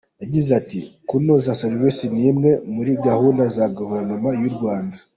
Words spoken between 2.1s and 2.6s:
ni imwe